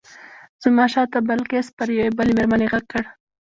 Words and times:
زما 0.63 0.85
شاته 0.93 1.17
بلقیس 1.27 1.67
پر 1.77 1.87
یوې 1.97 2.09
بلې 2.17 2.33
مېرمنې 2.37 2.67
غږ 2.71 2.83
کړ. 2.91 3.03